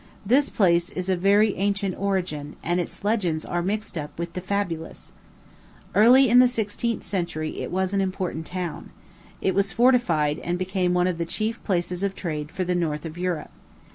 [0.25, 4.41] This place is of very ancient origin, and its legends are mixed up with the
[4.41, 5.11] fabulous.
[5.93, 8.89] Early in the sixteenth century it was an important town.
[9.41, 13.05] It was fortified, and became one of the chief places of trade for the north
[13.05, 13.51] of Europe.